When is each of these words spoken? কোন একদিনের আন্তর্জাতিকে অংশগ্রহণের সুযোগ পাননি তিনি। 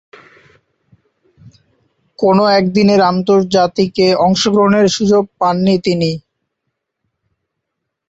কোন 2.19 2.37
একদিনের 2.53 3.01
আন্তর্জাতিকে 3.11 4.07
অংশগ্রহণের 4.25 4.87
সুযোগ 4.89 5.23
পাননি 5.39 5.75
তিনি। 5.85 6.11